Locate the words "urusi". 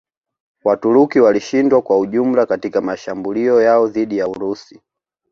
4.27-4.81